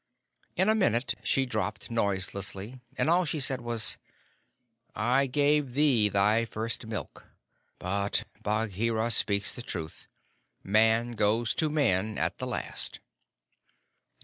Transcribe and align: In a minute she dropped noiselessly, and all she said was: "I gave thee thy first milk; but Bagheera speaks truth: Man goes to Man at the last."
In 0.55 0.67
a 0.67 0.73
minute 0.73 1.13
she 1.23 1.45
dropped 1.45 1.91
noiselessly, 1.91 2.79
and 2.97 3.07
all 3.07 3.23
she 3.23 3.39
said 3.39 3.61
was: 3.61 3.97
"I 4.95 5.27
gave 5.27 5.73
thee 5.73 6.09
thy 6.09 6.43
first 6.45 6.87
milk; 6.87 7.27
but 7.77 8.23
Bagheera 8.41 9.11
speaks 9.11 9.53
truth: 9.61 10.07
Man 10.63 11.11
goes 11.11 11.53
to 11.53 11.69
Man 11.69 12.17
at 12.17 12.39
the 12.39 12.47
last." 12.47 12.99